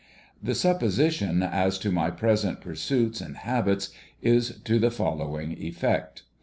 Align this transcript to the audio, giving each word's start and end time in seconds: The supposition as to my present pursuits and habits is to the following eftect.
The 0.41 0.55
supposition 0.55 1.43
as 1.43 1.77
to 1.77 1.91
my 1.91 2.09
present 2.09 2.59
pursuits 2.59 3.21
and 3.21 3.37
habits 3.37 3.89
is 4.19 4.57
to 4.63 4.79
the 4.79 4.89
following 4.89 5.51
eftect. 5.55 6.23